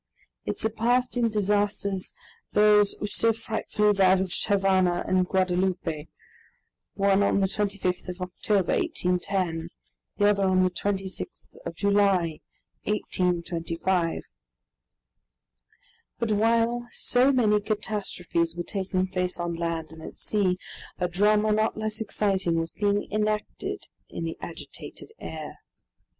[0.47, 2.11] It surpassed in disasters
[2.53, 6.07] those which so frightfully ravaged Havana and Guadalupe,
[6.95, 9.69] one on the 25th of October, 1810,
[10.17, 12.39] the other on the 26th of July,
[12.85, 14.23] 1825.
[16.17, 20.57] But while so many catastrophes were taking place on land and at sea,
[20.97, 25.59] a drama not less exciting was being enacted in the agitated air.